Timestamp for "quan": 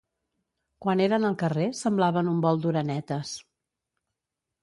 0.85-1.03